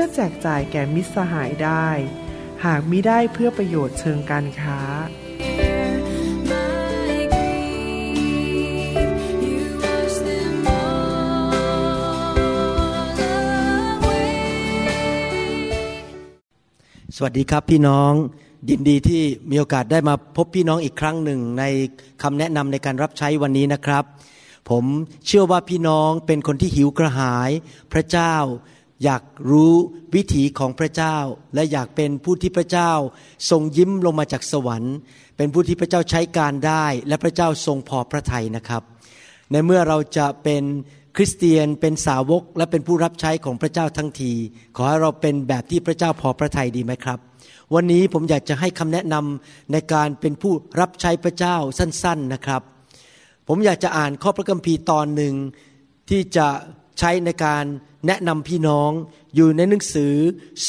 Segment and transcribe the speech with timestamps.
[0.00, 1.88] พื่อแจกจ่ายแก่มิตรสหายได้
[2.64, 4.80] หากมิได้เพื่อประโยชน์เชิงการค้า
[17.16, 18.12] สวัสดีครับพี่น้อง
[18.70, 21.64] ยินดีที่มีโอกาสได้มาพบพี่น้องอีกครั้งหนึ่งใน
[22.22, 24.04] คำแนะนำในการรับใช้วันนี้นะครับ
[24.70, 24.84] ผม
[25.26, 27.50] เชื่อว่าพี่น้องเป็นคนที่หิวกระหาย
[27.92, 28.34] พระเจ้า
[29.04, 29.74] อยากรู้
[30.14, 31.16] วิถีของพระเจ้า
[31.54, 32.92] และอยากเป็นผู้ที่พระเจ้า
[33.50, 34.96] ทรงยิ้มลงมาจากสวรรค์
[35.36, 38.82] เป็นผู้ที่พระเจ้าใช้การได้ และพระเจ้าทรงพอพระทัยนะครับ
[39.50, 40.62] ในเมื่อเราจะเป็น
[41.16, 44.32] คริสเตียนเป็นสาวกและเป็นผู้รับใช้ของพระเจ้าทั้งที
[44.76, 47.18] ขอให้เราเป็นแบบที่พระเจ้าพอพระทัยดีไหมครับ
[47.74, 52.62] วันนี้ผมอยากจะให้คำแนะนำในการเป็นผู้รับใช้พระเจ้าสั้น ๆนะครับ
[53.48, 55.34] ผมอยากจะอ่านข้อพระคัมภีร์ตอนหนึ่ง
[56.10, 56.48] ที่จะ
[56.98, 57.64] ใช้ในการ
[58.06, 58.92] แนะนำพี่น้อง
[59.34, 60.14] อยู่ในหนังสือ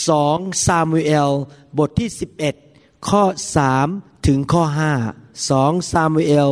[0.08, 1.32] สองซามูเอล
[1.78, 2.10] บทที่
[2.58, 3.24] 11 ข้อ
[3.76, 4.64] 3 ถึงข้อ
[5.06, 6.50] 5สองซามูเอล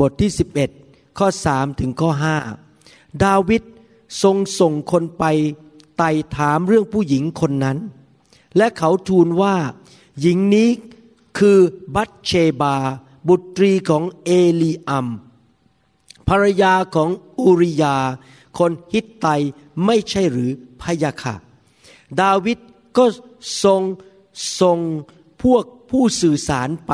[0.00, 0.30] บทที่
[0.74, 2.10] 11 ข้อ 3 ถึงข้อ
[2.66, 3.62] 5 ดาวิด
[4.22, 5.24] ทรงส่งคนไป
[5.98, 7.78] ไต่ถามเรื่องผู้หญิงคนนั้น
[8.56, 9.56] และเขาทูลว่า
[10.20, 10.68] หญิงนี้
[11.38, 11.58] คือ
[11.94, 12.76] บัตเชบา
[13.28, 15.06] บุตรีของเอลีอัม
[16.28, 17.96] ภรรยาของอูริยา
[18.58, 19.26] คนฮิตไต
[19.86, 20.50] ไม่ใช่หรือ
[20.82, 21.34] พยาค่ะ
[22.20, 22.58] ดาวิด
[22.96, 23.04] ก็
[23.62, 23.82] ทรง
[24.60, 24.78] ส่ง
[25.42, 26.92] พวกผู้สื่อสารไป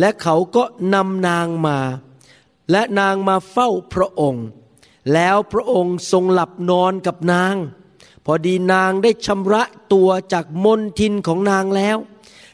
[0.00, 0.62] และเขาก็
[0.94, 1.78] นำนางมา
[2.70, 4.46] และนางมาเฝ้าพระองค์
[5.12, 7.54] แล้วพระองค์ทรงหลับนอนกับนาง
[8.24, 9.62] พอดีนางได้ชำระ
[9.92, 11.96] ตัวจากมนทินของนางแล้ว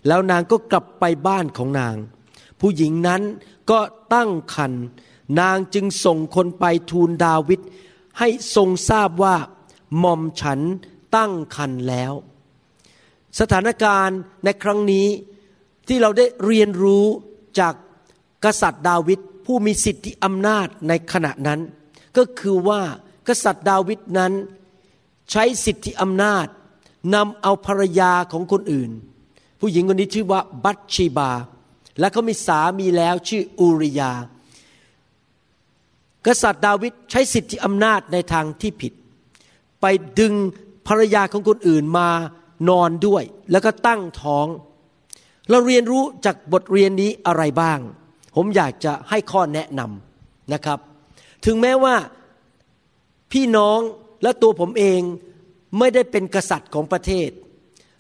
[0.07, 1.97] แล้วนางก็กลับไปบ้านของนาง
[2.61, 3.23] ผู้หญิงนั้น
[3.71, 3.79] ก็
[4.15, 4.73] ตั้งคัน
[5.41, 7.61] นางจึงส่งคนไปทูลดาวิด
[8.19, 9.37] ให้ทรงทราบว่า
[9.99, 10.61] หม่อมฉัน
[11.17, 12.13] ตั้งคันแล้ว
[13.41, 15.07] สถานการณ์ในครั้งนี้
[15.89, 17.05] ที่เราได้เรียนรู้
[17.59, 17.75] จาก
[18.45, 21.61] กษัตริย์ดาวิดผู้มีสิทธิอำนาจในขณะนั้น
[22.17, 22.81] ก็คือว่า
[23.29, 24.33] กษัตริย์ดาวิดนั้น
[25.31, 26.47] ใช้สิทธิอำนาจ
[27.15, 28.91] นำเอาภรรยาของคนอื่น
[29.61, 31.33] ผู้หญิงคนนี้ชื่อว่าบัตชีบา
[31.99, 34.13] และเขามีสามีแล้วชื่ออูริยา
[36.29, 38.93] กษัตริย์ดาวิดใช้สิทธิอำนาจในทางที่ผิด
[39.81, 39.87] ไป
[40.21, 40.35] ดึง
[40.87, 42.09] ภรรยาของคนอื่นมา
[42.69, 44.47] นอนด้วย แล้วก็ตั้งท้อง
[45.51, 47.79] เราเรียนรู้จากบทเรียนนี้อะไรบ้าง
[48.35, 50.79] ผมอยากจะให้ข้อแนะนำนะครับ
[51.45, 51.95] ถึงแม้ว่า
[53.33, 53.81] พี่น้อง
[54.23, 55.01] และตัวผมเอง
[55.79, 57.31] ไม่ได้เป็นกษัตริย์ของประเทศ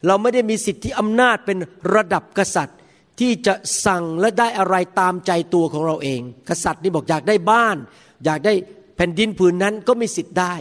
[0.06, 1.58] เราไม่ได้มีสิทธิอำนาจเป็น
[1.94, 2.77] ระดับกษัตริย์
[3.20, 3.54] ที่จะ
[3.86, 7.76] สั่งและได้อะไรตามใจตัวของเราเอง กษัตริย์นี่บอกอยากได้บ้าน
[8.24, 8.54] อยากได้
[8.96, 10.54] แผ่นดินผืนนั้นก็มีสิทธิ์ได้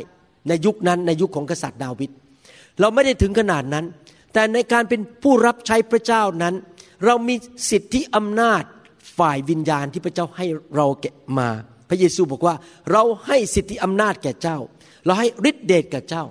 [0.48, 2.12] ในยุคนั้นในยุคของกษัตริย์ดาวิด
[2.80, 3.86] เราไม่ได้ถึงขนาดนั้น
[4.34, 6.56] แต่ในการเป็นผู้รับใช้พระเจ้านั้น
[7.06, 7.36] เรามี
[7.72, 8.64] สิทธิอำนาจ
[9.18, 10.46] ฝ่ายวิญญาณที่พระเจ้าให้
[10.76, 11.06] เราแก
[11.38, 11.50] มา
[11.90, 12.56] พระเยซูบอกว่า
[12.92, 14.58] เราให้สิทธิอำนาจแก่เจ้า
[15.06, 16.24] เราให้ฤทธิเดชแก่เจ้า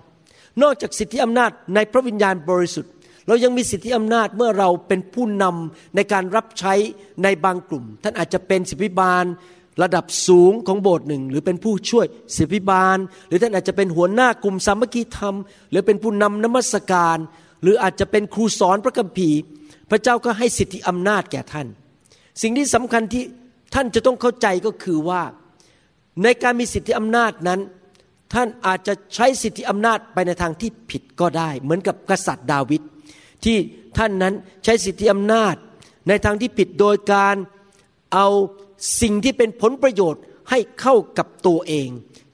[0.63, 2.93] นอกจากสิทธิอำนาจในพระวิญญาณบริสุทธิ์
[3.27, 6.75] เรายังมีสิทธิอำนาจเมื่อเราเป็นผู้นำในการรับใช้
[7.23, 9.25] ในบางกลุ่ม ท่านอาจจะเป็นศิบิบาล
[9.83, 12.07] ระดับสูงของโบสถ์หนึ่ง หรือเป็นผู้ช่วย
[12.37, 12.99] ศิบิบาล
[13.29, 15.35] หรือท่านอาจจะเป็นหัวหน้ากลุ่มสามัคคีธรรม
[15.71, 17.19] หรือเป็นผู้นำนมัสการ
[17.63, 19.39] หรืออาจจะเป็นครูสอนพระคัมภีร์
[19.91, 21.67] พระเจ้าก็ให้สิทธิอำนาจแก่ท่าน
[22.43, 23.25] สิ่งที่สำคัญที่
[23.75, 25.23] ท่านจะต้องเข้าใจก็คือว่า
[26.23, 27.61] ในการมีสิทธิอำนาจนั้น
[28.35, 32.83] ท่านอาจจะใช้สิทธิอำนาจไปในทางที่ผิดก็ได้ เหมือนกับกษัตริย์ดาวิด
[33.45, 33.57] ที่
[33.99, 34.35] ท่านนั้น
[34.65, 35.55] ใช้สิทธิอำนาจ
[36.09, 37.37] ในทางที่ผิดโดยการ
[38.15, 38.29] เอา
[39.01, 41.89] สิ่งที่เป็นผลประโยชน์ให้เข้ากับตัวเอง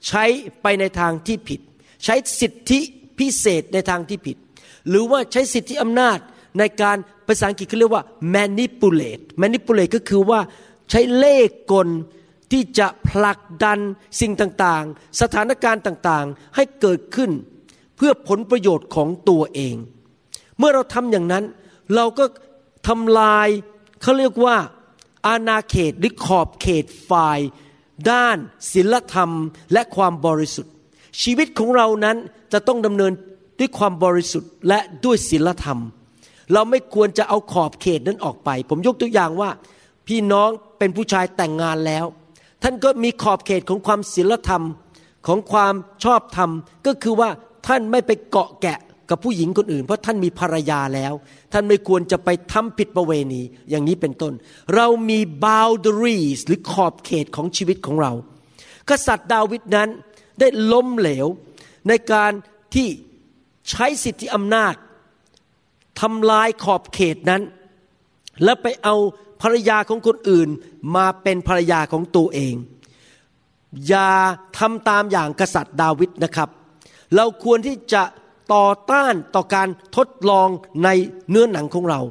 [0.07, 0.25] ใช้
[0.61, 1.59] ไปในทางที่ผิด
[2.03, 2.79] ใช้สิทธิ
[3.19, 4.37] พิเศษในทางที่ผิด
[4.89, 6.19] หรือว่าใช้สิทธิอำนาจ
[6.59, 6.97] ในการ
[7.27, 8.03] ภาษาอังกฤษเขาเรียกว่า
[8.35, 10.39] manipulate manipulate ก็คือว่า
[10.89, 11.37] ใช้เล่
[11.71, 11.89] กล
[12.51, 13.79] ที่จะผลักดัน
[14.19, 17.31] สิ่งต่างๆ สถานการณ์ต่างๆ ให้เกิดขึ้น
[17.95, 19.75] เพื่อผลประโยชน์ของตัวเอง
[20.57, 21.43] เมื่อเราทำอย่างนั้น
[21.95, 22.25] เราก็
[22.87, 23.47] ทำลาย
[24.01, 24.57] เขาเรียกว่า
[25.27, 27.39] อาณาเขตหรือขอบเขตฝ่าย
[28.11, 28.37] ด้าน
[28.71, 29.31] ศีลธรรม
[29.73, 30.73] และความบริสุทธิ์
[31.21, 32.17] ชีวิตของเรานั้น
[32.53, 33.11] จะต้องดำเนิน
[33.59, 35.79] ด้วยความบริสุทธิ์และด้วยศีลธรรม
[36.53, 39.49] เราไม่ควรจะเอาขอบเขตนั้นออกไป ผมยกตัวอย่างว่า
[40.07, 42.05] พี่น้องเป็นผู้ชายแต่งงานแล้ว
[42.63, 44.63] ท่านก็มีขอบเขตของความศีลธรรม
[45.27, 45.73] ของความ
[46.03, 46.49] ชอบธรรม
[46.85, 47.29] ก็คือว่า
[47.67, 48.79] ท่านไม่ไปเกาะแกะ
[49.13, 51.13] กับผู้หญิงคนอื่น เพราะท่านมีภรรยาแล้ว
[51.53, 54.33] ท่านไม่ควรจะไปทำผิดประเวณีอย่างนี้เป็นต้น
[54.75, 58.11] เรามี boundaries หรือขอบเขตของชีวิตของเรา
[58.89, 59.89] กษัตริย์ดาวิดนั้น
[60.39, 61.27] ได้ล้มเหลว
[61.87, 62.31] ในการ
[62.73, 62.87] ที่
[63.69, 64.73] ใช้สิทธิอำนาจ
[66.01, 67.41] ทำลายขอบเขตนั้น
[68.43, 68.95] แล้วไปเอา
[69.41, 70.49] ภรรยาของคนอื่น
[70.95, 72.55] มาเป็นภรรยาของตัวเอง
[73.87, 74.11] อย่า
[74.59, 76.49] ทำตามอย่างกษัตริย์ดาวิดนะครับ
[77.15, 78.03] เราควรที่จะ
[78.53, 80.49] ต่อต้านต่อการทดลอง
[80.83, 80.89] ใน
[81.29, 82.01] เนื้อหนังของเรา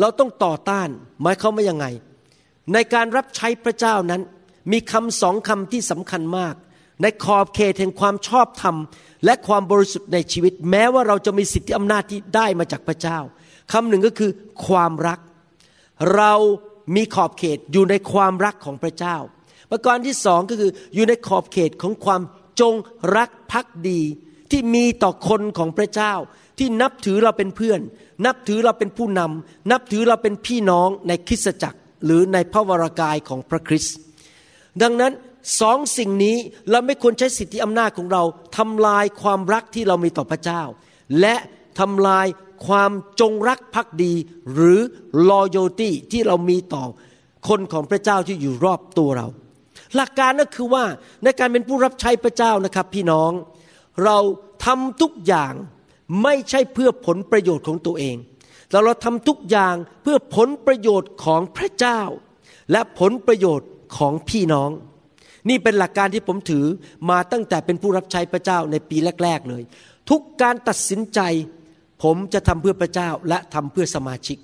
[0.00, 0.88] เราต้องต่อต้าน
[1.20, 1.86] หมายเขาไม่ยังไง
[2.72, 4.22] ในการรับใช้พระเจ้านั้น
[4.72, 6.54] มีคำสองคำที่สำคัญมาก
[7.02, 8.76] ในขอบเขตแห่งความชอบธรรม
[9.24, 13.18] และความบริสุทธิ์ในชีวิต แม้ว่าเราจะมีสิทธิอำนาจที่ได้มาจากพระเจ้า
[13.72, 14.30] คำหนึ่งก็คือ
[14.66, 15.18] ความรัก
[16.16, 16.32] เรา
[16.94, 19.16] มีขอบเขตอยู่ในความรักของพระเจ้า
[19.70, 22.22] ประการที่สองก็คืออยู่ในขอบเขตของความ
[22.60, 22.74] จง
[23.16, 24.00] รักภักดี
[24.54, 26.12] ที่มีต่อคนของพระเจ้า
[26.58, 27.80] ที่นับถือเราเป็นเพื่อน
[28.26, 33.96] นับถือเราเป็นผู้นำนับถือเราเป็นพี่น้องในคริสตจักร หรือในพระวรากายของพระคริสต์
[34.82, 35.12] ดังนั้น
[35.60, 36.36] สองสิ่งนี้
[36.70, 38.22] เราไม่ควรใช้สิทธิอำนาจของเรา
[38.56, 40.62] ทำลายความรักที่เรามีต่อพระเจ้า
[41.20, 41.34] และ
[41.80, 42.26] ทำลาย
[42.66, 44.14] ความจงรักภักดี
[44.52, 44.80] หรือ
[45.30, 46.84] loyalty ที่เรามีต่อ
[47.48, 49.26] คนของพระเจ้าที่อยู่รอบตัวเรา
[49.96, 50.84] หลักการก็คือว่า
[51.24, 53.32] ในการเป็นผู้รับใช้พระเจ้านะครับพี่น้อง
[54.04, 54.18] เรา
[54.64, 55.52] ทำทุกอย่าง
[56.22, 58.16] ไม่ใช่เพื่อผลประโยชน์ของตัวเอง
[58.68, 62.00] แต่เราทำทุกอย่างเพื่อผลประโยชน์ของพระเจ้า
[62.72, 64.70] และผลประโยชน์ของพี่น้อง
[65.48, 66.64] นี่เป็นหลักการที่ผมถือ
[67.10, 69.62] มาตั้งแต่เป็นผู้รับใช้พระเจ้าในปีแรก ๆ เลย
[70.10, 71.20] ทุกการตัดสินใจ
[72.02, 74.38] ผมจะทำเพื่อพระเจ้าและทำเพื่อสมาชิก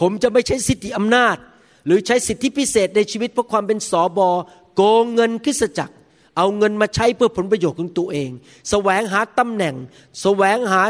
[0.00, 1.36] ผมจะไม่ใช้สิทธิอำนาจ
[1.86, 4.28] หรือใช้สิทธิพิเศษในชีวิตเพราะความเป็นสอบอ
[4.74, 5.94] โกงเงินคริสจักร
[6.36, 9.78] เอาเงินมาใช้เพื่อผลประโยชน์ของตัวเองสแสวงหาตำแหน่งส
[10.22, 10.82] แสวงหา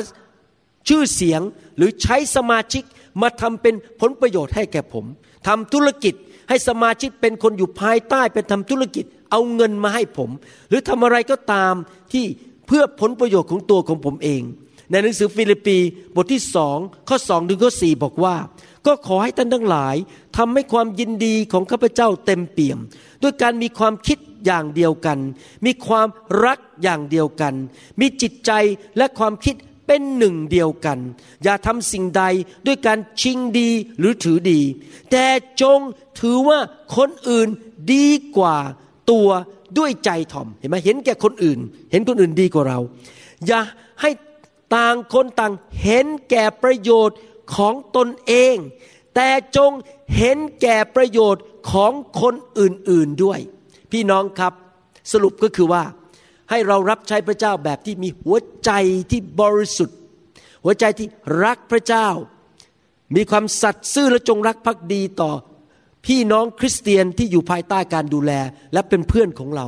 [0.89, 1.41] ชื่อเสียง
[1.77, 2.85] หรือใช้สมาชิก
[3.23, 5.05] มาทำเป็นผลประโยชน์ให้แก่ผม
[5.47, 6.15] ทำธุรกิจ
[6.49, 10.31] ให้สมาชิกเป็นคนอยู่ภายใต้เป็นทำธุรกิจ เอาเงินมาให้ผม
[10.69, 11.75] หรือทำอะไรก็ตาม
[12.12, 12.25] ที่
[12.67, 14.43] เพื่อผลประโยชน์ของตัวของผมเอง
[14.91, 15.79] ในหนังสือฟิลิปปี
[16.15, 16.79] บทที่สอง
[17.09, 18.35] ข้อสองถึงข้อสี่บอกว่า
[18.87, 19.96] ก็ขอให้ท่านทั้งหลาย
[20.37, 22.79] ทำให้ความยินดีของข้าพเจ้าเต็มเปี่ยม
[23.23, 25.19] ด้วยการมีความคิดอย่างเดียวกัน
[25.67, 26.08] มีความ
[26.44, 27.55] รักอย่างเดียวกัน
[28.00, 28.50] มีจิตใจ
[28.96, 29.55] และความคิด
[29.87, 30.99] เป็นหนึ่งเดียวกัน
[31.43, 32.25] อย่าทำสิ่งใด
[32.67, 34.61] ด้วยการชิงดีหรือถือดี
[35.11, 35.25] แต่
[35.62, 35.81] จง
[36.20, 36.58] ถือว่า
[36.96, 37.49] คนอื่น
[37.94, 38.56] ดีกว่า
[39.11, 39.28] ตัว
[39.78, 41.58] ด้วยใจถ่อมเห็นไหมเห็นแก่คนอื่น
[41.90, 42.78] เห็นคนอื่นดีกว่าเรา
[43.46, 43.61] อย่า
[44.00, 44.11] ให้
[44.75, 45.52] ต่างคนต่าง
[45.82, 47.17] เห็นแก่ประโยชน์
[47.56, 48.56] ของตนเอง
[49.15, 49.71] แต่จง
[50.17, 53.41] เห็นแก่ประโยชน์ของคนอื่นๆด้วย
[53.93, 54.53] พี่น้องครับ
[55.12, 55.83] สรุปก็คือว่า
[56.50, 58.71] ให้เรารับใช้พระเจ้าแบบที่มีหัวใจ
[59.11, 59.99] ที่บริสุทธิ์
[60.65, 61.06] หัวใจที่
[61.44, 62.09] รักพระเจ้า
[63.17, 65.33] มีความสัตย์ซื่อและจงรักภักดีต่อ
[66.07, 68.33] พี่น้องคริสเตียนที่อยู่ภายใต้การดูแล
[68.73, 69.66] และเป็นเพื่อนของเรา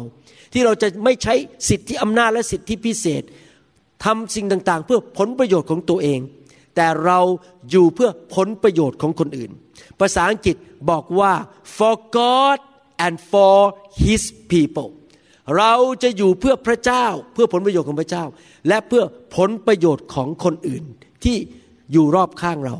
[0.52, 1.34] ที่เราจะไม่ใช้
[1.68, 3.22] สิทธิอำนาจและสิทธิพิเศษ
[4.04, 6.20] ทำสิ่งต่างๆ เพื่อผลประโยชน์ของตัวเอง
[6.74, 7.20] แต่เรา
[7.70, 9.50] อยู่เพื่อผลประโยชน์ของคนอื่น
[10.00, 10.56] ภาษาอังกฤษ
[10.90, 11.32] บอกว่า
[11.76, 12.58] for God
[13.04, 13.56] and for
[14.02, 14.90] His people
[15.56, 18.24] เราจะอยู่เพื่อพระเจ้าเพื่อผลประโยชน์ของพระเจ้า
[18.68, 19.04] และเพื่อ
[19.36, 20.84] ผลประโยชน์ของคนอื่น
[21.24, 21.36] ที่
[21.92, 22.74] อยู่รอบข้างเรา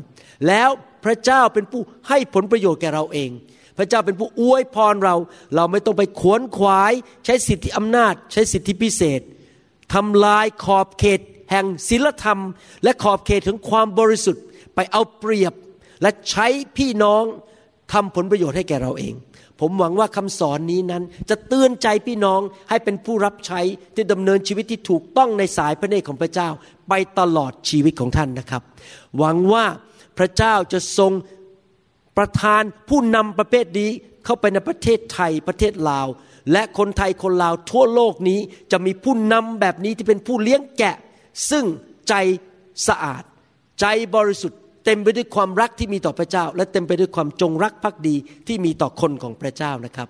[0.47, 0.69] แล้ว
[1.05, 3.29] พระเจ้าเป็นผู้ให้ผลประโยชน์แก่เราเอง
[3.77, 5.15] พระเจ้าเป็นผู้อวยพรเรา
[5.55, 6.93] เราไม่ต้องไปขวนขวาย
[7.25, 9.21] ใช้สิทธิอำนาจ ใช้สิทธิพิเศษ
[9.93, 11.19] ทำลายขอบเขต
[11.51, 12.39] แห่งศีลธรรม
[12.83, 14.43] และขอบเขตถึงความบริสุทธิ์
[14.75, 15.53] ไปเอาเปรียบ
[16.01, 16.47] และใช้
[16.77, 17.23] พี่น้อง
[17.93, 19.13] ทำผลประโยชน์ให้แก่เราเอง
[19.59, 23.61] ผมหวังว่าคำสอนนี้นั้น จะเตือนใจพี่น้องให้เป็นผู้รับใช้
[23.95, 26.49] ที่ดำเนินชีวิตที่ถูกต้องในสายพระเนตรของพระเจ้า
[26.89, 28.61] ไปตลอดชีวิตของท่านนะครับ
[29.17, 29.65] หวังว่า
[30.17, 31.11] พระเจ้าจะทรง
[32.17, 33.91] ประทานผู้นำประเภทนี้
[34.25, 36.07] เข้าไปในประเทศไทยประเทศลาว
[36.51, 38.39] และคนไทยคนลาวทั่วโลกนี้
[38.71, 40.95] จะมีผู้นำแบบนี้ที่เป็นผู้เลี้ยงแกะ
[41.49, 41.65] ซึ่ง
[42.09, 42.13] ใจ
[42.87, 43.23] สะอาด
[43.81, 48.15] ใจบริสุทธิ์ เต็มไปด้วยความรักที่มีต่อพระเจ้า และเต็มไปด้วยความจงรักภักดี
[48.47, 50.09] ที่มีต่อคนของพระเจ้านะครับ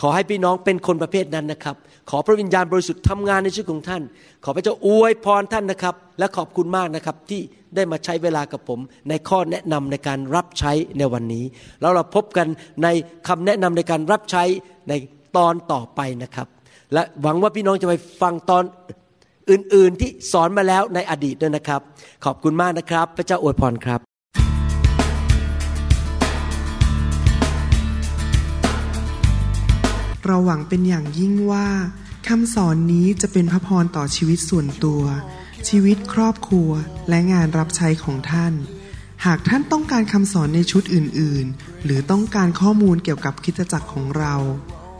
[0.00, 1.76] ขอให้พี่น้องเป็นคนประเภทนั้นนะครับ
[2.10, 4.02] ขอพระวิญญาณบริสุทธิ์ทำงานในชีวิตของท่าน
[4.44, 7.40] ขอพระเจ้าอวยพรท่านนะครับ และขอบคุณมากนะครับที่
[7.74, 11.44] ได้มาใช้เวลากับผม ในข้อแนะนำในการรับใช้ในวันนี้
[11.80, 12.46] แล้วเราพบกัน
[12.82, 12.88] ใน
[13.28, 14.44] คำแนะนำในการรับใช้
[14.88, 14.92] ใน
[15.36, 16.48] ตอนต่อไปนะครับ
[16.92, 18.62] และหวังว่าพี่น้องจะไปฟังตอน
[19.50, 21.80] อื่น ๆ ที่สอนมาแล้วในอดีตด้วยนะครับ
[22.24, 24.00] ขอบคุณมากนะครับ พระเจ้าอวยพรครับ
[30.26, 31.68] เราหวังเป็นอย่างยิ่งว่า
[32.28, 35.02] คำสอนนี้จะเป็นพระพรต่อชีวิตส่วนตัว
[35.68, 36.70] ชีวิตครอบครัว
[37.08, 38.52] และงานรับใช้ของท่าน
[39.26, 44.34] หากท่านต้องการคำสอนในชุดอื่น ๆ หรือต้องการข้อมูลเกี่ยวกับคิดจักรของเรา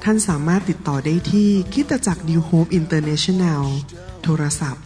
[0.04, 3.62] ท่านสามารถติดต่อได้ที่คิดจักร New Hope International
[4.22, 4.84] โทรศัพท์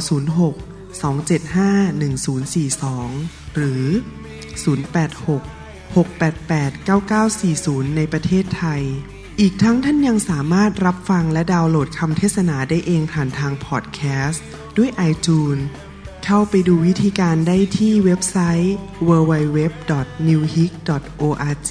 [0.00, 3.84] 206 275 1042 หรือ
[4.64, 6.88] 086 688
[7.86, 8.82] 9940 ในประเทศไทย
[9.40, 14.44] อีกทั้งท่านยังสามารถรับฟังและดาวน์โหลดคำเทศนาได้เองผ่านทางพอดแคสต์
[14.76, 15.62] ด้วย iTunes
[16.24, 18.74] เข้าไปดูวิธีการได้ที่เว็บไซต์
[19.08, 21.70] www.newhope.org